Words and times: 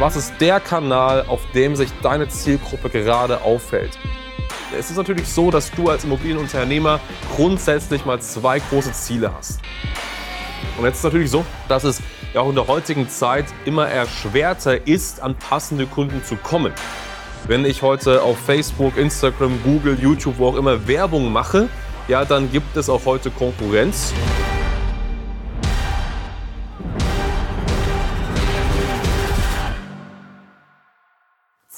Was 0.00 0.16
ist 0.16 0.34
der 0.40 0.58
Kanal, 0.58 1.24
auf 1.28 1.40
dem 1.54 1.76
sich 1.76 1.88
deine 2.02 2.28
Zielgruppe 2.28 2.90
gerade 2.90 3.42
auffällt? 3.42 3.96
Es 4.76 4.90
ist 4.90 4.96
natürlich 4.96 5.28
so, 5.28 5.52
dass 5.52 5.70
du 5.70 5.88
als 5.88 6.02
Immobilienunternehmer 6.02 6.98
grundsätzlich 7.36 8.04
mal 8.04 8.20
zwei 8.20 8.58
große 8.58 8.92
Ziele 8.92 9.32
hast. 9.32 9.60
Und 10.76 10.84
jetzt 10.84 10.94
ist 10.94 10.98
es 10.98 11.04
natürlich 11.04 11.30
so, 11.30 11.44
dass 11.68 11.84
es 11.84 12.00
ja 12.32 12.40
auch 12.40 12.48
in 12.48 12.56
der 12.56 12.66
heutigen 12.66 13.08
Zeit 13.08 13.44
immer 13.64 13.86
erschwerter 13.86 14.84
ist, 14.84 15.22
an 15.22 15.36
passende 15.36 15.86
Kunden 15.86 16.24
zu 16.24 16.34
kommen. 16.34 16.72
Wenn 17.46 17.64
ich 17.64 17.82
heute 17.82 18.22
auf 18.22 18.36
Facebook, 18.36 18.96
Instagram, 18.96 19.62
Google, 19.62 19.96
YouTube, 20.00 20.38
wo 20.38 20.48
auch 20.48 20.56
immer 20.56 20.88
Werbung 20.88 21.32
mache, 21.32 21.68
ja, 22.08 22.24
dann 22.24 22.50
gibt 22.50 22.76
es 22.76 22.88
auch 22.88 23.04
heute 23.04 23.30
Konkurrenz. 23.30 24.12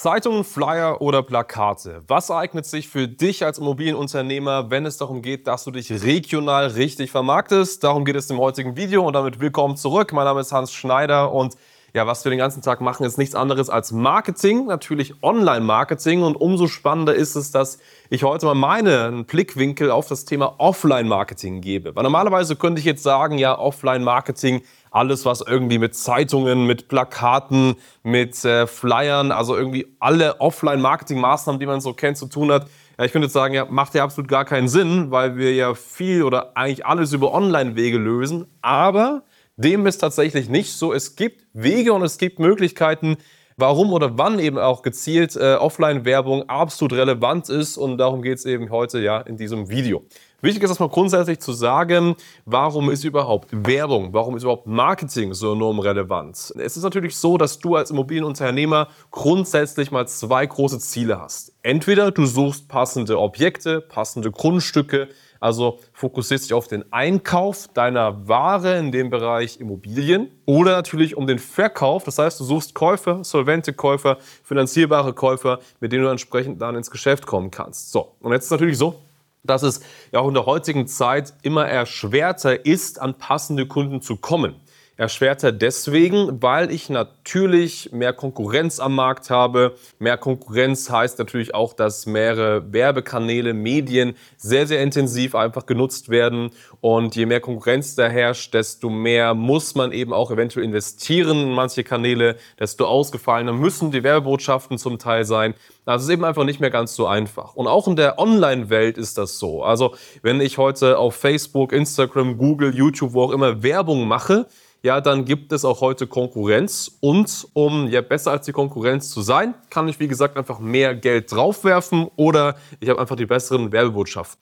Zeitungen, 0.07 0.45
Flyer 0.45 1.01
oder 1.03 1.21
Plakate. 1.25 2.05
Was 2.07 2.31
eignet 2.31 2.65
sich 2.65 2.89
für 2.89 3.09
dich 3.09 3.45
als 3.45 3.59
Immobilienunternehmer, 3.59 4.71
wenn 4.71 4.87
es 4.87 4.99
darum 4.99 5.21
geht, 5.21 5.49
dass 5.49 5.65
du 5.65 5.73
dich 5.73 5.91
regional 5.91 6.69
richtig 6.69 7.11
vermarktest? 7.11 7.83
Darum 7.83 8.05
geht 8.05 8.15
es 8.15 8.31
im 8.31 8.39
heutigen 8.39 8.77
Video 8.77 9.05
und 9.05 9.15
damit 9.15 9.41
willkommen 9.41 9.77
zurück. 9.77 10.13
Mein 10.13 10.27
Name 10.27 10.43
ist 10.43 10.53
Hans 10.53 10.73
Schneider 10.73 11.33
und 11.33 11.57
ja, 11.97 12.07
was 12.07 12.25
wir 12.25 12.31
den 12.31 12.39
ganzen 12.39 12.61
Tag 12.61 12.83
machen, 12.83 13.07
ist 13.07 13.17
nichts 13.17 13.35
anderes 13.35 13.71
als 13.71 13.91
Marketing, 13.91 14.67
natürlich 14.67 15.15
Online-Marketing. 15.23 16.23
Und 16.23 16.37
umso 16.37 16.67
spannender 16.67 17.15
ist 17.15 17.37
es, 17.37 17.53
dass 17.53 17.79
ich 18.11 18.23
heute 18.23 18.45
mal 18.45 18.55
meinen 18.55 19.25
Blickwinkel 19.25 19.91
auf 19.91 20.07
das 20.07 20.27
Thema 20.27 20.57
Offline-Marketing 20.59 21.63
gebe. 21.63 21.97
Weil 21.97 22.03
normalerweise 22.03 22.55
könnte 22.55 22.81
ich 22.81 22.85
jetzt 22.85 23.03
sagen, 23.03 23.39
ja, 23.39 23.59
Offline-Marketing 23.59 24.61
alles, 24.91 25.25
was 25.25 25.41
irgendwie 25.41 25.79
mit 25.79 25.95
Zeitungen, 25.95 26.67
mit 26.67 26.89
Plakaten, 26.89 27.77
mit 28.03 28.45
äh, 28.45 28.67
Flyern, 28.67 29.33
also 29.33 29.57
irgendwie 29.57 29.87
alle 29.99 30.39
Offline-Marketing-Maßnahmen, 30.39 31.59
die 31.59 31.67
man 31.67 31.81
so 31.81 31.95
kennt, 31.95 32.19
zu 32.19 32.27
tun 32.27 32.53
hat. 32.53 32.67
Ja, 32.99 33.07
ich 33.07 33.13
könnte 33.13 33.31
sagen, 33.31 33.55
ja, 33.55 33.65
macht 33.65 33.95
ja 33.95 34.05
absolut 34.05 34.29
gar 34.29 34.45
keinen 34.45 34.69
Sinn, 34.69 35.11
weil 35.11 35.39
wir 35.39 35.55
ja 35.55 35.75
viel 35.75 36.23
oder 36.23 36.59
eigentlich 36.59 36.85
alles 36.85 37.15
über 37.15 37.33
Online-Wege 37.33 37.97
lösen. 37.97 38.47
Aber 38.61 39.23
dem 39.57 39.87
ist 39.87 39.99
tatsächlich 39.99 40.49
nicht 40.49 40.73
so. 40.73 40.93
Es 40.93 41.17
gibt 41.17 41.45
Wege 41.53 41.93
und 41.93 42.03
es 42.03 42.19
gibt 42.19 42.39
Möglichkeiten, 42.39 43.17
warum 43.57 43.93
oder 43.93 44.19
wann 44.19 44.39
eben 44.39 44.59
auch 44.59 44.83
gezielt 44.83 45.35
äh, 45.37 45.55
Offline-Werbung 45.55 46.49
absolut 46.49 46.93
relevant 46.93 47.49
ist. 47.49 47.79
Und 47.79 47.99
darum 47.99 48.23
geht 48.23 48.39
es 48.39 48.45
eben 48.45 48.71
heute 48.71 49.01
ja 49.01 49.21
in 49.21 49.37
diesem 49.37 49.71
Video. 49.71 50.05
Wichtig 50.43 50.63
ist 50.63 50.71
erstmal 50.71 50.91
grundsätzlich 50.91 51.41
zu 51.41 51.53
sagen, 51.53 52.15
warum 52.45 52.91
ist 52.91 53.05
überhaupt 53.05 53.49
Werbung, 53.51 54.13
warum 54.13 54.37
ist 54.37 54.43
überhaupt 54.43 54.67
Marketing 54.67 55.33
so 55.33 55.55
enorm 55.55 55.79
relevant? 55.79 56.37
Es 56.59 56.77
ist 56.77 56.83
natürlich 56.83 57.17
so, 57.17 57.39
dass 57.39 57.59
du 57.59 57.75
als 57.75 57.91
Immobilienunternehmer 57.91 58.89
grundsätzlich 59.11 59.91
mal 59.91 60.07
zwei 60.07 60.45
große 60.45 60.79
Ziele 60.79 61.19
hast. 61.21 61.55
Entweder 61.63 62.11
du 62.11 62.27
suchst 62.27 62.69
passende 62.69 63.19
Objekte, 63.19 63.81
passende 63.81 64.31
Grundstücke, 64.31 65.09
also 65.41 65.81
fokussierst 65.93 66.45
dich 66.45 66.55
auf 66.55 66.69
den 66.69 66.91
Einkauf 66.93 67.69
deiner 67.75 68.29
Ware 68.29 68.79
in 68.79 68.93
dem 68.93 69.11
Bereich 69.11 69.61
Immobilien 69.61 70.31
oder 70.45 70.73
natürlich 70.73 71.17
um 71.17 71.27
den 71.27 71.39
Verkauf. 71.39 72.05
Das 72.05 72.19
heißt, 72.19 72.41
du 72.41 72.45
suchst 72.45 72.75
Käufer, 72.75 73.25
solvente 73.25 73.73
Käufer, 73.73 74.19
finanzierbare 74.43 75.13
Käufer, 75.13 75.61
mit 75.81 75.93
denen 75.93 76.05
du 76.05 76.11
entsprechend 76.11 76.61
dann 76.61 76.77
ins 76.77 76.91
Geschäft 76.91 77.27
kommen 77.27 77.51
kannst. 77.51 77.93
So, 77.93 78.15
und 78.21 78.33
jetzt 78.33 78.43
ist 78.43 78.47
es 78.47 78.51
natürlich 78.53 78.79
so, 78.79 79.03
dass 79.43 79.63
es 79.63 79.81
ja 80.13 80.21
auch 80.21 80.29
in 80.29 80.35
der 80.35 80.47
heutigen 80.47 80.87
Zeit 80.87 81.33
immer 81.43 81.67
erschwerter 81.67 82.67
ist, 82.67 83.01
an 83.01 83.15
passende 83.15 83.67
Kunden 83.67 84.01
zu 84.01 84.17
kommen. 84.17 84.57
Erschwerter 84.99 85.53
deswegen, 85.53 86.43
weil 86.43 86.71
ich 86.71 86.89
natürlich 86.89 87.93
mehr 87.93 88.15
Konkurrenz 88.15 88.81
am 88.81 88.95
Markt 88.95 89.29
habe. 89.29 89.77
Mehr 89.99 90.17
Konkurrenz 90.17 90.89
heißt 90.89 91.19
natürlich 91.19 91.55
auch, 91.55 91.75
dass 91.75 92.07
mehrere 92.07 92.73
Werbekanäle, 92.73 93.53
Medien 93.53 94.17
sehr, 94.39 94.67
sehr 94.67 94.83
intensiv 94.83 95.35
einfach 95.35 95.67
genutzt 95.67 96.09
werden. 96.09 96.51
Und 96.81 97.15
je 97.15 97.27
mehr 97.27 97.41
Konkurrenz 97.41 97.95
da 97.95 98.09
herrscht, 98.09 98.55
desto 98.55 98.89
mehr 98.89 99.35
muss 99.35 99.75
man 99.75 99.93
eben 99.93 100.15
auch 100.15 100.31
eventuell 100.31 100.65
investieren 100.65 101.43
in 101.43 101.53
manche 101.53 101.85
Kanäle, 101.85 102.37
desto 102.59 102.87
ausgefallener 102.87 103.53
müssen 103.53 103.91
die 103.91 104.03
Werbebotschaften 104.03 104.79
zum 104.79 104.99
Teil 104.99 105.27
sein. 105.27 105.53
Das 105.85 106.03
ist 106.03 106.09
eben 106.09 106.25
einfach 106.25 106.45
nicht 106.45 106.59
mehr 106.59 106.71
ganz 106.71 106.97
so 106.97 107.07
einfach. 107.07 107.55
Und 107.55 107.67
auch 107.67 107.87
in 107.87 107.97
der 107.97 108.19
Online-Welt 108.19 108.97
ist 108.97 109.19
das 109.19 109.39
so. 109.39 109.63
Also 109.63 109.95
wenn 110.23 110.41
ich 110.41 110.57
heute 110.57 110.99
auf 110.99 111.15
Facebook, 111.15 111.73
Instagram, 111.73 112.39
Google, 112.39 112.75
YouTube, 112.75 113.13
wo 113.13 113.25
auch 113.25 113.31
immer 113.31 113.63
Werbung 113.63 114.09
mache, 114.09 114.47
ja, 114.87 115.01
dann 115.01 115.25
gibt 115.25 115.51
es 115.51 115.65
auch 115.65 115.81
heute 115.81 116.07
Konkurrenz. 116.07 116.97
Und 117.01 117.49
um 117.55 117.89
ja 117.89 118.03
besser 118.03 118.31
als 118.31 118.47
die 118.47 118.53
Konkurrenz 118.53 119.11
zu 119.11 119.21
sein, 119.21 119.55
kann 119.69 119.89
ich, 119.89 119.99
wie 119.99 120.07
gesagt, 120.07 120.37
einfach 120.37 120.61
mehr 120.61 120.95
Geld 120.95 121.33
draufwerfen 121.33 122.09
oder 122.15 122.55
ich 122.79 122.89
habe 122.89 123.01
einfach 123.01 123.17
die 123.17 123.27
besseren 123.27 123.73
Werbebotschaften. 123.73 124.41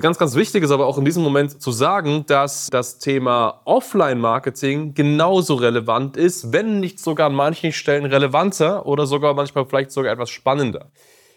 Ganz, 0.00 0.18
ganz 0.18 0.34
wichtig 0.34 0.64
ist 0.64 0.70
aber 0.70 0.86
auch 0.86 0.96
in 0.96 1.04
diesem 1.04 1.22
Moment 1.22 1.60
zu 1.60 1.70
sagen, 1.70 2.24
dass 2.26 2.68
das 2.68 2.98
Thema 2.98 3.60
Offline-Marketing 3.66 4.94
genauso 4.94 5.54
relevant 5.54 6.16
ist, 6.16 6.52
wenn 6.52 6.80
nicht 6.80 6.98
sogar 6.98 7.26
an 7.26 7.34
manchen 7.34 7.70
Stellen 7.70 8.06
relevanter 8.06 8.86
oder 8.86 9.06
sogar 9.06 9.34
manchmal 9.34 9.66
vielleicht 9.66 9.92
sogar 9.92 10.12
etwas 10.12 10.30
spannender. 10.30 10.90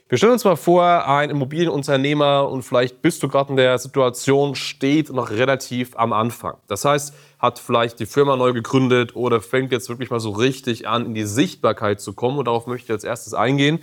Wir 0.10 0.18
stellen 0.18 0.32
uns 0.32 0.46
mal 0.46 0.56
vor, 0.56 1.06
ein 1.06 1.30
Immobilienunternehmer 1.30 2.48
und 2.48 2.62
vielleicht 2.62 3.02
bist 3.02 3.22
du 3.24 3.28
gerade 3.28 3.50
in 3.50 3.58
der 3.58 3.78
Situation, 3.78 4.56
steht 4.56 5.12
noch 5.12 5.32
relativ 5.32 5.98
am 5.98 6.14
Anfang. 6.14 6.56
Das 6.68 6.86
heißt, 6.86 7.14
hat 7.40 7.60
vielleicht 7.60 8.00
die 8.00 8.06
Firma 8.06 8.38
neu 8.38 8.54
gegründet 8.54 9.18
oder 9.18 9.42
fängt 9.42 9.74
jetzt 9.74 9.90
wirklich 9.90 10.10
mal 10.10 10.22
so 10.22 10.30
richtig 10.30 10.88
an, 10.88 11.08
in 11.08 11.14
die 11.14 11.26
Sichtbarkeit 11.26 12.00
zu 12.00 12.14
kommen. 12.14 12.38
Und 12.38 12.46
darauf 12.46 12.68
möchte 12.68 12.86
ich 12.86 12.92
als 12.92 13.04
erstes 13.04 13.34
eingehen. 13.34 13.80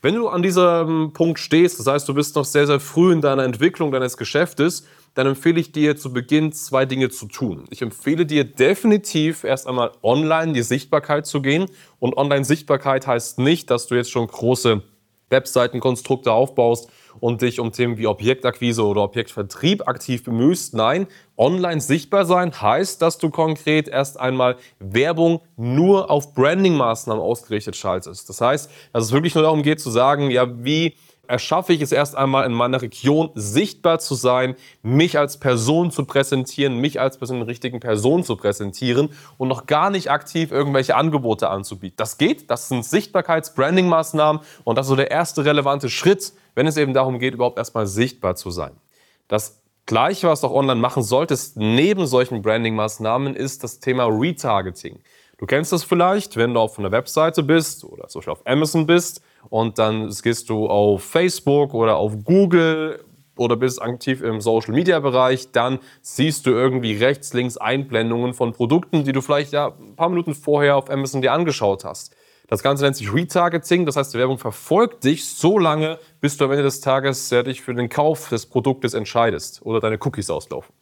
Wenn 0.00 0.14
du 0.14 0.28
an 0.28 0.44
diesem 0.44 1.12
Punkt 1.12 1.40
stehst, 1.40 1.80
das 1.80 1.88
heißt, 1.88 2.08
du 2.08 2.14
bist 2.14 2.36
noch 2.36 2.44
sehr, 2.44 2.68
sehr 2.68 2.78
früh 2.78 3.12
in 3.12 3.20
deiner 3.20 3.42
Entwicklung 3.42 3.90
deines 3.90 4.16
Geschäftes, 4.16 4.86
dann 5.14 5.26
empfehle 5.26 5.58
ich 5.58 5.72
dir 5.72 5.96
zu 5.96 6.12
Beginn 6.12 6.52
zwei 6.52 6.86
Dinge 6.86 7.08
zu 7.10 7.26
tun. 7.26 7.64
Ich 7.70 7.82
empfehle 7.82 8.26
dir 8.26 8.44
definitiv 8.44 9.42
erst 9.42 9.66
einmal 9.66 9.90
online 10.04 10.52
die 10.52 10.62
Sichtbarkeit 10.62 11.26
zu 11.26 11.42
gehen. 11.42 11.66
Und 11.98 12.16
Online-Sichtbarkeit 12.16 13.08
heißt 13.08 13.40
nicht, 13.40 13.70
dass 13.70 13.88
du 13.88 13.96
jetzt 13.96 14.12
schon 14.12 14.28
große 14.28 14.84
Webseitenkonstrukte 15.30 16.32
aufbaust 16.32 16.90
und 17.20 17.42
dich 17.42 17.60
um 17.60 17.72
Themen 17.72 17.98
wie 17.98 18.06
Objektakquise 18.06 18.84
oder 18.84 19.02
Objektvertrieb 19.02 19.86
aktiv 19.88 20.24
bemühst. 20.24 20.74
Nein, 20.74 21.06
online 21.36 21.80
sichtbar 21.80 22.24
sein 22.26 22.60
heißt, 22.60 23.00
dass 23.00 23.18
du 23.18 23.30
konkret 23.30 23.88
erst 23.88 24.18
einmal 24.18 24.56
Werbung 24.78 25.40
nur 25.56 26.10
auf 26.10 26.34
Branding-Maßnahmen 26.34 27.22
ausgerichtet 27.22 27.76
schaltest. 27.76 28.28
Das 28.28 28.40
heißt, 28.40 28.70
dass 28.92 29.04
es 29.04 29.12
wirklich 29.12 29.34
nur 29.34 29.44
darum 29.44 29.62
geht 29.62 29.80
zu 29.80 29.90
sagen, 29.90 30.30
ja, 30.30 30.64
wie 30.64 30.94
erschaffe 31.28 31.72
ich 31.72 31.80
es 31.80 31.92
erst 31.92 32.16
einmal 32.16 32.46
in 32.46 32.52
meiner 32.52 32.82
Region 32.82 33.30
sichtbar 33.34 33.98
zu 33.98 34.14
sein, 34.14 34.56
mich 34.82 35.18
als 35.18 35.38
Person 35.38 35.90
zu 35.90 36.04
präsentieren, 36.04 36.78
mich 36.78 37.00
als 37.00 37.18
Person 37.18 37.42
richtigen 37.42 37.80
Person 37.80 38.24
zu 38.24 38.36
präsentieren 38.36 39.10
und 39.38 39.48
noch 39.48 39.66
gar 39.66 39.90
nicht 39.90 40.10
aktiv 40.10 40.52
irgendwelche 40.52 40.96
Angebote 40.96 41.48
anzubieten. 41.48 41.96
Das 41.96 42.18
geht, 42.18 42.50
das 42.50 42.68
sind 42.68 42.84
Sichtbarkeits-Branding-Maßnahmen 42.84 44.42
und 44.64 44.76
das 44.76 44.86
ist 44.86 44.90
so 44.90 44.96
der 44.96 45.10
erste 45.10 45.44
relevante 45.44 45.88
Schritt, 45.88 46.32
wenn 46.54 46.66
es 46.66 46.76
eben 46.76 46.94
darum 46.94 47.18
geht, 47.18 47.34
überhaupt 47.34 47.58
erstmal 47.58 47.86
sichtbar 47.86 48.36
zu 48.36 48.50
sein. 48.50 48.72
Das 49.28 49.62
Gleiche, 49.86 50.28
was 50.28 50.40
du 50.40 50.46
auch 50.46 50.54
online 50.54 50.80
machen 50.80 51.02
solltest, 51.02 51.56
neben 51.56 52.06
solchen 52.06 52.40
Branding-Maßnahmen, 52.40 53.36
ist 53.36 53.64
das 53.64 53.80
Thema 53.80 54.06
Retargeting. 54.06 55.00
Du 55.36 55.46
kennst 55.46 55.72
das 55.72 55.84
vielleicht, 55.84 56.36
wenn 56.36 56.54
du 56.54 56.60
auf 56.60 56.78
einer 56.78 56.92
Webseite 56.92 57.42
bist 57.42 57.84
oder 57.84 58.08
zum 58.08 58.20
Beispiel 58.20 58.32
auf 58.32 58.46
Amazon 58.46 58.86
bist 58.86 59.20
und 59.48 59.78
dann 59.78 60.12
gehst 60.22 60.48
du 60.50 60.66
auf 60.66 61.02
Facebook 61.02 61.74
oder 61.74 61.96
auf 61.96 62.24
Google 62.24 63.04
oder 63.36 63.56
bist 63.56 63.82
aktiv 63.82 64.22
im 64.22 64.40
Social 64.40 64.74
Media 64.74 65.00
Bereich, 65.00 65.50
dann 65.50 65.78
siehst 66.02 66.46
du 66.46 66.50
irgendwie 66.50 66.94
rechts, 66.94 67.32
links 67.34 67.56
Einblendungen 67.56 68.34
von 68.34 68.52
Produkten, 68.52 69.04
die 69.04 69.12
du 69.12 69.20
vielleicht 69.20 69.52
ja 69.52 69.74
ein 69.78 69.96
paar 69.96 70.08
Minuten 70.08 70.34
vorher 70.34 70.76
auf 70.76 70.90
Amazon 70.90 71.22
dir 71.22 71.32
angeschaut 71.32 71.84
hast. 71.84 72.14
Das 72.46 72.62
Ganze 72.62 72.84
nennt 72.84 72.96
sich 72.96 73.12
Retargeting, 73.12 73.86
das 73.86 73.96
heißt, 73.96 74.12
die 74.12 74.18
Werbung 74.18 74.38
verfolgt 74.38 75.04
dich 75.04 75.24
so 75.24 75.58
lange, 75.58 75.98
bis 76.20 76.36
du 76.36 76.44
am 76.44 76.50
Ende 76.50 76.64
des 76.64 76.80
Tages 76.80 77.30
dich 77.30 77.62
für 77.62 77.74
den 77.74 77.88
Kauf 77.88 78.28
des 78.28 78.46
Produktes 78.46 78.92
entscheidest 78.92 79.62
oder 79.62 79.80
deine 79.80 79.98
Cookies 79.98 80.28
auslaufen. 80.28 80.74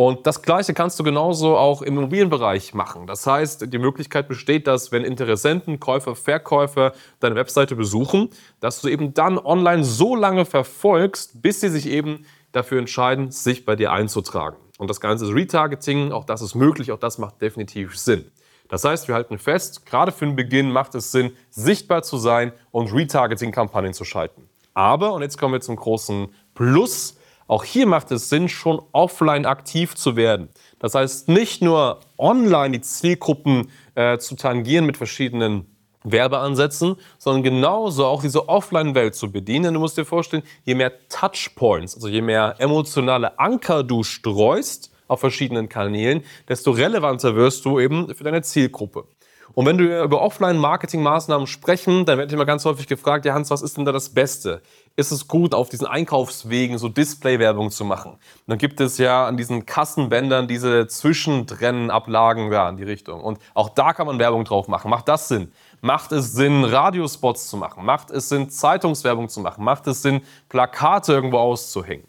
Und 0.00 0.26
das 0.26 0.40
Gleiche 0.40 0.72
kannst 0.72 0.98
du 0.98 1.04
genauso 1.04 1.58
auch 1.58 1.82
im 1.82 1.98
Immobilienbereich 1.98 2.72
machen. 2.72 3.06
Das 3.06 3.26
heißt, 3.26 3.70
die 3.70 3.78
Möglichkeit 3.78 4.28
besteht, 4.28 4.66
dass 4.66 4.92
wenn 4.92 5.04
Interessenten, 5.04 5.78
Käufer, 5.78 6.16
Verkäufer 6.16 6.94
deine 7.18 7.34
Webseite 7.34 7.76
besuchen, 7.76 8.30
dass 8.60 8.80
du 8.80 8.88
eben 8.88 9.12
dann 9.12 9.36
online 9.36 9.84
so 9.84 10.16
lange 10.16 10.46
verfolgst, 10.46 11.42
bis 11.42 11.60
sie 11.60 11.68
sich 11.68 11.86
eben 11.86 12.24
dafür 12.52 12.78
entscheiden, 12.78 13.30
sich 13.30 13.66
bei 13.66 13.76
dir 13.76 13.92
einzutragen. 13.92 14.56
Und 14.78 14.88
das 14.88 15.02
Ganze 15.02 15.26
ist 15.26 15.34
Retargeting, 15.34 16.12
auch 16.12 16.24
das 16.24 16.40
ist 16.40 16.54
möglich, 16.54 16.92
auch 16.92 16.98
das 16.98 17.18
macht 17.18 17.42
definitiv 17.42 17.98
Sinn. 17.98 18.24
Das 18.70 18.84
heißt, 18.84 19.06
wir 19.06 19.14
halten 19.14 19.36
fest, 19.36 19.84
gerade 19.84 20.12
für 20.12 20.24
den 20.24 20.34
Beginn 20.34 20.72
macht 20.72 20.94
es 20.94 21.12
Sinn, 21.12 21.32
sichtbar 21.50 22.02
zu 22.04 22.16
sein 22.16 22.54
und 22.70 22.90
Retargeting-Kampagnen 22.90 23.92
zu 23.92 24.06
schalten. 24.06 24.48
Aber, 24.72 25.12
und 25.12 25.20
jetzt 25.20 25.36
kommen 25.36 25.52
wir 25.52 25.60
zum 25.60 25.76
großen 25.76 26.34
Plus, 26.54 27.19
auch 27.50 27.64
hier 27.64 27.84
macht 27.86 28.12
es 28.12 28.28
Sinn, 28.28 28.48
schon 28.48 28.80
offline 28.92 29.44
aktiv 29.44 29.96
zu 29.96 30.14
werden. 30.14 30.50
Das 30.78 30.94
heißt, 30.94 31.28
nicht 31.28 31.62
nur 31.62 31.98
online 32.16 32.78
die 32.78 32.80
Zielgruppen 32.80 33.72
äh, 33.96 34.18
zu 34.18 34.36
tangieren 34.36 34.86
mit 34.86 34.96
verschiedenen 34.96 35.66
Werbeansätzen, 36.04 36.94
sondern 37.18 37.42
genauso 37.42 38.06
auch 38.06 38.22
diese 38.22 38.48
Offline-Welt 38.48 39.16
zu 39.16 39.32
bedienen. 39.32 39.74
Du 39.74 39.80
musst 39.80 39.98
dir 39.98 40.04
vorstellen, 40.04 40.44
je 40.62 40.76
mehr 40.76 40.92
Touchpoints, 41.08 41.96
also 41.96 42.06
je 42.06 42.22
mehr 42.22 42.54
emotionale 42.58 43.36
Anker 43.40 43.82
du 43.82 44.04
streust 44.04 44.92
auf 45.08 45.18
verschiedenen 45.18 45.68
Kanälen, 45.68 46.22
desto 46.48 46.70
relevanter 46.70 47.34
wirst 47.34 47.64
du 47.64 47.80
eben 47.80 48.14
für 48.14 48.22
deine 48.22 48.42
Zielgruppe. 48.42 49.06
Und 49.54 49.66
wenn 49.66 49.78
wir 49.78 50.02
über 50.02 50.22
Offline-Marketing-Maßnahmen 50.22 51.46
sprechen, 51.46 52.04
dann 52.04 52.18
wird 52.18 52.32
immer 52.32 52.46
ganz 52.46 52.64
häufig 52.64 52.86
gefragt, 52.86 53.24
ja 53.24 53.34
Hans, 53.34 53.50
was 53.50 53.62
ist 53.62 53.76
denn 53.76 53.84
da 53.84 53.92
das 53.92 54.10
Beste? 54.10 54.62
Ist 54.96 55.10
es 55.10 55.26
gut, 55.26 55.54
auf 55.54 55.68
diesen 55.68 55.86
Einkaufswegen 55.86 56.78
so 56.78 56.88
Display-Werbung 56.88 57.70
zu 57.70 57.84
machen? 57.84 58.12
Und 58.12 58.20
dann 58.46 58.58
gibt 58.58 58.80
es 58.80 58.98
ja 58.98 59.26
an 59.26 59.36
diesen 59.36 59.66
Kassenbändern 59.66 60.46
diese 60.46 60.86
Zwischentrennenablagen 60.86 62.52
ja, 62.52 62.68
in 62.68 62.76
die 62.76 62.84
Richtung. 62.84 63.22
Und 63.22 63.38
auch 63.54 63.70
da 63.70 63.92
kann 63.92 64.06
man 64.06 64.18
Werbung 64.18 64.44
drauf 64.44 64.68
machen. 64.68 64.90
Macht 64.90 65.08
das 65.08 65.28
Sinn? 65.28 65.52
Macht 65.80 66.12
es 66.12 66.32
Sinn, 66.32 66.64
Radiospots 66.64 67.48
zu 67.48 67.56
machen? 67.56 67.84
Macht 67.84 68.10
es 68.10 68.28
Sinn, 68.28 68.50
Zeitungswerbung 68.50 69.28
zu 69.28 69.40
machen? 69.40 69.64
Macht 69.64 69.86
es 69.86 70.02
Sinn, 70.02 70.20
Plakate 70.48 71.12
irgendwo 71.12 71.38
auszuhängen? 71.38 72.06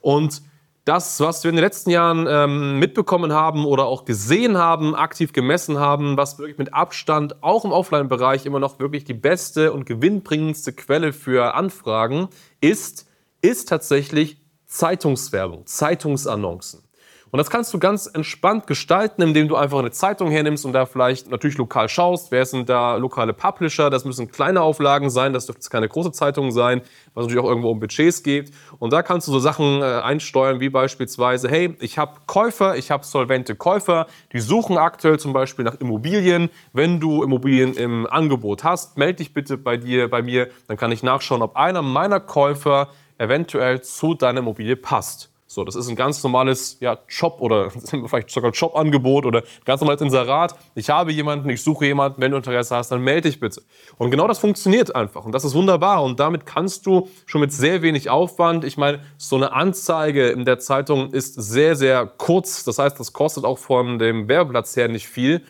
Und 0.00 0.42
das, 0.86 1.18
was 1.18 1.42
wir 1.42 1.50
in 1.50 1.56
den 1.56 1.64
letzten 1.64 1.90
Jahren 1.90 2.26
ähm, 2.28 2.78
mitbekommen 2.78 3.32
haben 3.32 3.66
oder 3.66 3.86
auch 3.86 4.04
gesehen 4.04 4.56
haben, 4.56 4.94
aktiv 4.94 5.32
gemessen 5.32 5.80
haben, 5.80 6.16
was 6.16 6.38
wirklich 6.38 6.58
mit 6.58 6.72
Abstand 6.72 7.42
auch 7.42 7.64
im 7.64 7.72
Offline-Bereich 7.72 8.46
immer 8.46 8.60
noch 8.60 8.78
wirklich 8.78 9.04
die 9.04 9.12
beste 9.12 9.72
und 9.72 9.84
gewinnbringendste 9.84 10.72
Quelle 10.72 11.12
für 11.12 11.54
Anfragen 11.54 12.28
ist, 12.60 13.08
ist 13.42 13.68
tatsächlich 13.68 14.40
Zeitungswerbung, 14.66 15.66
Zeitungsannoncen. 15.66 16.85
Und 17.32 17.38
das 17.38 17.50
kannst 17.50 17.74
du 17.74 17.78
ganz 17.80 18.06
entspannt 18.06 18.66
gestalten, 18.66 19.20
indem 19.20 19.48
du 19.48 19.56
einfach 19.56 19.80
eine 19.80 19.90
Zeitung 19.90 20.30
hernimmst 20.30 20.64
und 20.64 20.72
da 20.72 20.86
vielleicht 20.86 21.28
natürlich 21.28 21.58
lokal 21.58 21.88
schaust, 21.88 22.30
wer 22.30 22.46
sind 22.46 22.68
da 22.68 22.96
lokale 22.96 23.32
Publisher, 23.32 23.90
das 23.90 24.04
müssen 24.04 24.30
kleine 24.30 24.62
Auflagen 24.62 25.10
sein, 25.10 25.32
das 25.32 25.46
dürfen 25.46 25.60
keine 25.68 25.88
große 25.88 26.12
Zeitungen 26.12 26.52
sein, 26.52 26.82
was 27.14 27.24
natürlich 27.24 27.42
auch 27.42 27.48
irgendwo 27.48 27.70
um 27.70 27.80
Budgets 27.80 28.22
geht. 28.22 28.52
Und 28.78 28.92
da 28.92 29.02
kannst 29.02 29.26
du 29.26 29.32
so 29.32 29.40
Sachen 29.40 29.82
äh, 29.82 29.84
einsteuern, 29.84 30.60
wie 30.60 30.68
beispielsweise, 30.68 31.48
hey, 31.48 31.76
ich 31.80 31.98
habe 31.98 32.20
Käufer, 32.26 32.76
ich 32.76 32.90
habe 32.90 33.04
solvente 33.04 33.56
Käufer, 33.56 34.06
die 34.32 34.40
suchen 34.40 34.78
aktuell 34.78 35.18
zum 35.18 35.32
Beispiel 35.32 35.64
nach 35.64 35.74
Immobilien. 35.74 36.48
Wenn 36.72 37.00
du 37.00 37.24
Immobilien 37.24 37.74
im 37.74 38.06
Angebot 38.06 38.62
hast, 38.62 38.98
melde 38.98 39.16
dich 39.16 39.34
bitte 39.34 39.58
bei 39.58 39.76
dir, 39.76 40.08
bei 40.08 40.22
mir, 40.22 40.48
dann 40.68 40.76
kann 40.76 40.92
ich 40.92 41.02
nachschauen, 41.02 41.42
ob 41.42 41.56
einer 41.56 41.82
meiner 41.82 42.20
Käufer 42.20 42.88
eventuell 43.18 43.80
zu 43.80 44.14
deiner 44.14 44.40
Immobilie 44.40 44.76
passt. 44.76 45.35
So, 45.48 45.62
das 45.62 45.76
ist 45.76 45.88
ein 45.88 45.94
ganz 45.94 46.22
normales 46.24 46.76
ja, 46.80 46.98
Job 47.08 47.36
oder 47.40 47.70
vielleicht 48.06 48.30
sogar 48.30 48.50
Jobangebot 48.50 49.26
oder 49.26 49.42
ganz 49.64 49.80
normales 49.80 50.00
Inserat. 50.00 50.56
Ich 50.74 50.90
habe 50.90 51.12
jemanden, 51.12 51.48
ich 51.50 51.62
suche 51.62 51.86
jemanden, 51.86 52.20
wenn 52.20 52.32
du 52.32 52.36
Interesse 52.36 52.74
hast, 52.74 52.90
dann 52.90 53.00
melde 53.00 53.28
dich 53.28 53.38
bitte. 53.38 53.62
Und 53.96 54.10
genau 54.10 54.26
das 54.26 54.40
funktioniert 54.40 54.94
einfach 54.96 55.24
und 55.24 55.32
das 55.32 55.44
ist 55.44 55.54
wunderbar 55.54 56.02
und 56.02 56.18
damit 56.18 56.46
kannst 56.46 56.84
du 56.86 57.08
schon 57.26 57.40
mit 57.40 57.52
sehr 57.52 57.82
wenig 57.82 58.10
Aufwand, 58.10 58.64
ich 58.64 58.76
meine, 58.76 59.00
so 59.18 59.36
eine 59.36 59.52
Anzeige 59.52 60.28
in 60.30 60.44
der 60.44 60.58
Zeitung 60.58 61.12
ist 61.12 61.34
sehr, 61.34 61.76
sehr 61.76 62.06
kurz, 62.06 62.64
das 62.64 62.80
heißt, 62.80 62.98
das 62.98 63.12
kostet 63.12 63.44
auch 63.44 63.58
von 63.58 64.00
dem 64.00 64.26
Werbeplatz 64.26 64.76
her 64.76 64.88
nicht 64.88 65.06
viel, 65.06 65.42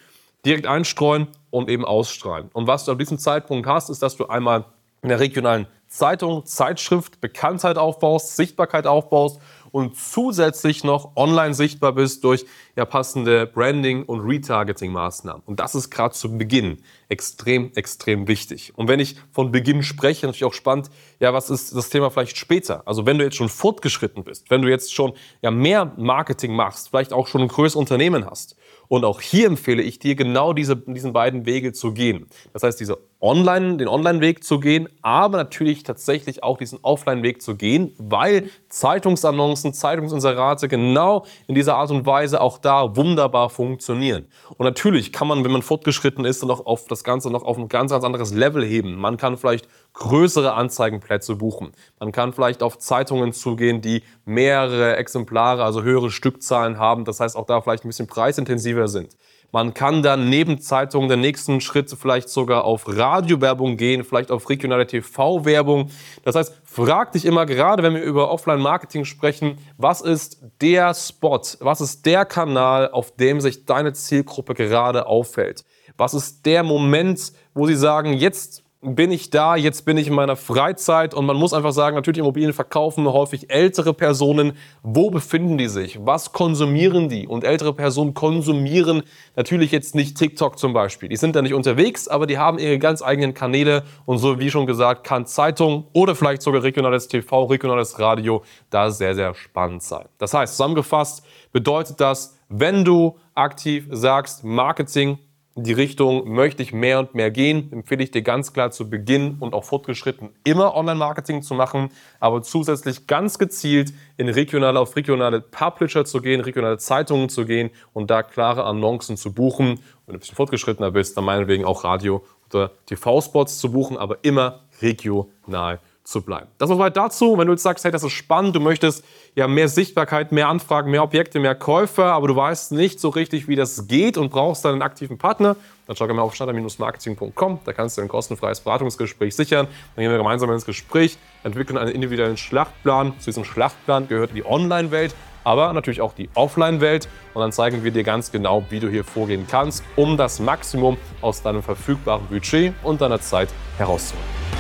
direkt 0.44 0.66
einstreuen 0.66 1.28
und 1.50 1.70
eben 1.70 1.86
ausstrahlen. 1.86 2.50
Und 2.52 2.66
was 2.66 2.84
du 2.84 2.92
ab 2.92 2.98
diesem 2.98 3.18
Zeitpunkt 3.18 3.66
hast, 3.66 3.88
ist, 3.88 4.02
dass 4.02 4.16
du 4.16 4.26
einmal 4.26 4.66
in 5.02 5.08
der 5.08 5.20
regionalen 5.20 5.66
Zeitung, 5.88 6.44
Zeitschrift 6.44 7.20
Bekanntheit 7.20 7.78
aufbaust, 7.78 8.36
Sichtbarkeit 8.36 8.86
aufbaust 8.86 9.40
und 9.76 9.94
zusätzlich 9.94 10.84
noch 10.84 11.16
online 11.16 11.52
sichtbar 11.52 11.92
bist 11.92 12.24
durch 12.24 12.46
ja, 12.76 12.86
passende 12.86 13.46
Branding- 13.46 14.04
und 14.04 14.20
Retargeting-Maßnahmen. 14.20 15.42
Und 15.44 15.60
das 15.60 15.74
ist 15.74 15.90
gerade 15.90 16.14
zu 16.14 16.38
Beginn 16.38 16.78
extrem, 17.10 17.72
extrem 17.74 18.26
wichtig. 18.26 18.72
Und 18.74 18.88
wenn 18.88 19.00
ich 19.00 19.16
von 19.32 19.52
Beginn 19.52 19.82
spreche, 19.82 20.24
natürlich 20.24 20.46
auch 20.46 20.54
spannend, 20.54 20.88
ja, 21.20 21.34
was 21.34 21.50
ist 21.50 21.76
das 21.76 21.90
Thema 21.90 22.08
vielleicht 22.08 22.38
später? 22.38 22.84
Also 22.86 23.04
wenn 23.04 23.18
du 23.18 23.24
jetzt 23.24 23.36
schon 23.36 23.50
fortgeschritten 23.50 24.24
bist, 24.24 24.50
wenn 24.50 24.62
du 24.62 24.68
jetzt 24.70 24.94
schon 24.94 25.12
ja, 25.42 25.50
mehr 25.50 25.92
Marketing 25.98 26.56
machst, 26.56 26.88
vielleicht 26.88 27.12
auch 27.12 27.26
schon 27.26 27.42
ein 27.42 27.48
größeres 27.48 27.76
Unternehmen 27.76 28.24
hast. 28.24 28.56
Und 28.88 29.04
auch 29.04 29.20
hier 29.20 29.46
empfehle 29.46 29.82
ich 29.82 29.98
dir, 29.98 30.14
genau 30.14 30.52
diese, 30.52 30.76
diesen 30.76 31.12
beiden 31.12 31.46
Wege 31.46 31.72
zu 31.72 31.92
gehen. 31.92 32.26
Das 32.52 32.62
heißt, 32.62 32.78
diese 32.80 32.98
Online, 33.20 33.78
den 33.78 33.88
Online-Weg 33.88 34.44
zu 34.44 34.60
gehen, 34.60 34.88
aber 35.00 35.38
natürlich 35.38 35.82
tatsächlich 35.82 36.42
auch 36.42 36.58
diesen 36.58 36.78
Offline-Weg 36.82 37.40
zu 37.40 37.56
gehen, 37.56 37.94
weil 37.98 38.50
Zeitungsannoncen, 38.68 39.72
Zeitungsinserate 39.72 40.68
genau 40.68 41.24
in 41.46 41.54
dieser 41.54 41.76
Art 41.76 41.90
und 41.90 42.04
Weise 42.04 42.42
auch 42.42 42.58
da 42.58 42.94
wunderbar 42.94 43.48
funktionieren. 43.48 44.26
Und 44.58 44.64
natürlich 44.64 45.12
kann 45.12 45.28
man, 45.28 45.44
wenn 45.44 45.50
man 45.50 45.62
fortgeschritten 45.62 46.26
ist, 46.26 46.44
auch 46.44 46.66
auf 46.66 46.84
das 46.86 47.04
Ganze 47.04 47.30
noch 47.30 47.42
auf 47.42 47.56
ein 47.56 47.68
ganz, 47.68 47.90
ganz 47.90 48.04
anderes 48.04 48.34
Level 48.34 48.64
heben. 48.64 48.96
Man 48.96 49.16
kann 49.16 49.38
vielleicht 49.38 49.66
größere 49.94 50.52
Anzeigenplätze 50.52 51.36
buchen. 51.36 51.72
Man 51.98 52.12
kann 52.12 52.34
vielleicht 52.34 52.62
auf 52.62 52.78
Zeitungen 52.78 53.32
zugehen, 53.32 53.80
die 53.80 54.02
mehrere 54.26 54.96
Exemplare, 54.96 55.64
also 55.64 55.82
höhere 55.82 56.10
Stückzahlen 56.10 56.78
haben. 56.78 57.06
Das 57.06 57.18
heißt 57.18 57.34
auch 57.34 57.46
da 57.46 57.62
vielleicht 57.62 57.84
ein 57.84 57.88
bisschen 57.88 58.06
preisintensiver 58.06 58.75
sind. 58.84 59.16
Man 59.52 59.72
kann 59.72 60.02
dann 60.02 60.28
neben 60.28 60.60
Zeitungen 60.60 61.08
den 61.08 61.20
nächsten 61.20 61.60
Schritt 61.60 61.90
vielleicht 61.90 62.28
sogar 62.28 62.64
auf 62.64 62.84
Radiowerbung 62.86 63.76
gehen, 63.76 64.04
vielleicht 64.04 64.30
auf 64.30 64.50
regionale 64.50 64.86
TV-Werbung. 64.86 65.90
Das 66.24 66.34
heißt, 66.34 66.60
frag 66.64 67.12
dich 67.12 67.24
immer, 67.24 67.46
gerade 67.46 67.82
wenn 67.82 67.94
wir 67.94 68.02
über 68.02 68.30
Offline-Marketing 68.30 69.04
sprechen, 69.04 69.56
was 69.78 70.00
ist 70.02 70.42
der 70.60 70.92
Spot, 70.94 71.40
was 71.60 71.80
ist 71.80 72.04
der 72.04 72.24
Kanal, 72.24 72.90
auf 72.90 73.16
dem 73.16 73.40
sich 73.40 73.64
deine 73.64 73.92
Zielgruppe 73.92 74.52
gerade 74.52 75.06
auffällt? 75.06 75.64
Was 75.96 76.12
ist 76.12 76.44
der 76.44 76.62
Moment, 76.62 77.32
wo 77.54 77.66
sie 77.66 77.76
sagen, 77.76 78.12
jetzt 78.12 78.65
bin 78.94 79.10
ich 79.10 79.30
da, 79.30 79.56
jetzt 79.56 79.84
bin 79.84 79.96
ich 79.96 80.06
in 80.06 80.14
meiner 80.14 80.36
Freizeit 80.36 81.12
und 81.12 81.26
man 81.26 81.36
muss 81.36 81.52
einfach 81.52 81.72
sagen, 81.72 81.96
natürlich 81.96 82.18
Immobilien 82.18 82.52
verkaufen 82.52 83.06
häufig 83.06 83.50
ältere 83.50 83.92
Personen. 83.92 84.52
Wo 84.82 85.10
befinden 85.10 85.58
die 85.58 85.68
sich? 85.68 85.98
Was 86.04 86.32
konsumieren 86.32 87.08
die? 87.08 87.26
Und 87.26 87.42
ältere 87.42 87.72
Personen 87.72 88.14
konsumieren 88.14 89.02
natürlich 89.34 89.72
jetzt 89.72 89.94
nicht 89.94 90.16
TikTok 90.16 90.58
zum 90.58 90.72
Beispiel. 90.72 91.08
Die 91.08 91.16
sind 91.16 91.34
da 91.34 91.42
nicht 91.42 91.54
unterwegs, 91.54 92.06
aber 92.06 92.26
die 92.26 92.38
haben 92.38 92.58
ihre 92.58 92.78
ganz 92.78 93.02
eigenen 93.02 93.34
Kanäle 93.34 93.82
und 94.04 94.18
so 94.18 94.38
wie 94.38 94.50
schon 94.50 94.66
gesagt, 94.66 95.04
kann 95.04 95.26
Zeitung 95.26 95.88
oder 95.92 96.14
vielleicht 96.14 96.42
sogar 96.42 96.62
regionales 96.62 97.08
TV, 97.08 97.44
regionales 97.44 97.98
Radio 97.98 98.44
da 98.70 98.90
sehr, 98.90 99.14
sehr 99.14 99.34
spannend 99.34 99.82
sein. 99.82 100.06
Das 100.18 100.32
heißt, 100.32 100.52
zusammengefasst 100.52 101.24
bedeutet 101.50 102.00
das, 102.00 102.38
wenn 102.48 102.84
du 102.84 103.18
aktiv 103.34 103.88
sagst, 103.90 104.44
Marketing 104.44 105.18
die 105.58 105.72
Richtung 105.72 106.30
möchte 106.30 106.62
ich 106.62 106.74
mehr 106.74 106.98
und 106.98 107.14
mehr 107.14 107.30
gehen, 107.30 107.72
empfehle 107.72 108.04
ich 108.04 108.10
dir 108.10 108.20
ganz 108.20 108.52
klar 108.52 108.72
zu 108.72 108.90
Beginn 108.90 109.36
und 109.40 109.54
auch 109.54 109.64
fortgeschritten 109.64 110.28
immer 110.44 110.74
Online-Marketing 110.74 111.40
zu 111.40 111.54
machen, 111.54 111.88
aber 112.20 112.42
zusätzlich 112.42 113.06
ganz 113.06 113.38
gezielt 113.38 113.94
in 114.18 114.28
regionale, 114.28 114.78
auf 114.78 114.94
regionale 114.96 115.40
Publisher 115.40 116.04
zu 116.04 116.20
gehen, 116.20 116.42
regionale 116.42 116.76
Zeitungen 116.76 117.30
zu 117.30 117.46
gehen 117.46 117.70
und 117.94 118.10
da 118.10 118.22
klare 118.22 118.64
Annoncen 118.64 119.16
zu 119.16 119.32
buchen. 119.32 119.80
Wenn 120.04 120.12
du 120.12 120.12
ein 120.12 120.18
bisschen 120.20 120.36
fortgeschrittener 120.36 120.90
bist, 120.90 121.16
dann 121.16 121.24
meinetwegen 121.24 121.64
auch 121.64 121.84
Radio- 121.84 122.22
oder 122.52 122.72
TV-Spots 122.84 123.58
zu 123.58 123.72
buchen, 123.72 123.96
aber 123.96 124.18
immer 124.22 124.60
regional 124.82 125.80
zu 126.06 126.22
bleiben. 126.22 126.46
Das 126.58 126.70
war 126.70 126.78
weit 126.78 126.96
dazu. 126.96 127.36
Wenn 127.36 127.48
du 127.48 127.52
jetzt 127.52 127.64
sagst, 127.64 127.84
hey, 127.84 127.90
das 127.90 128.04
ist 128.04 128.12
spannend, 128.12 128.54
du 128.54 128.60
möchtest 128.60 129.04
ja 129.34 129.48
mehr 129.48 129.68
Sichtbarkeit, 129.68 130.30
mehr 130.30 130.48
Anfragen, 130.48 130.90
mehr 130.90 131.02
Objekte, 131.02 131.40
mehr 131.40 131.56
Käufer, 131.56 132.12
aber 132.12 132.28
du 132.28 132.36
weißt 132.36 132.72
nicht 132.72 133.00
so 133.00 133.08
richtig, 133.08 133.48
wie 133.48 133.56
das 133.56 133.88
geht 133.88 134.16
und 134.16 134.30
brauchst 134.30 134.64
dann 134.64 134.72
einen 134.72 134.82
aktiven 134.82 135.18
Partner, 135.18 135.56
dann 135.86 135.96
schau 135.96 136.06
gerne 136.06 136.18
mal 136.18 136.22
auf 136.22 136.34
starter-marketing.com. 136.34 137.60
Da 137.64 137.72
kannst 137.72 137.98
du 137.98 138.02
ein 138.02 138.08
kostenfreies 138.08 138.60
Beratungsgespräch 138.60 139.34
sichern. 139.34 139.66
Dann 139.94 140.02
gehen 140.02 140.10
wir 140.10 140.18
gemeinsam 140.18 140.50
ins 140.52 140.64
Gespräch, 140.64 141.18
entwickeln 141.42 141.76
einen 141.76 141.90
individuellen 141.90 142.36
Schlachtplan. 142.36 143.14
Zu 143.18 143.26
diesem 143.26 143.44
Schlachtplan 143.44 144.06
gehört 144.08 144.30
die 144.34 144.46
Online-Welt, 144.46 145.14
aber 145.42 145.72
natürlich 145.72 146.00
auch 146.00 146.12
die 146.12 146.28
Offline-Welt. 146.34 147.08
Und 147.34 147.42
dann 147.42 147.52
zeigen 147.52 147.82
wir 147.82 147.90
dir 147.90 148.04
ganz 148.04 148.30
genau, 148.30 148.64
wie 148.70 148.80
du 148.80 148.88
hier 148.88 149.04
vorgehen 149.04 149.46
kannst, 149.48 149.82
um 149.96 150.16
das 150.16 150.38
Maximum 150.38 150.96
aus 151.20 151.42
deinem 151.42 151.62
verfügbaren 151.62 152.26
Budget 152.26 152.74
und 152.84 153.00
deiner 153.00 153.20
Zeit 153.20 153.48
herauszuholen. 153.78 154.55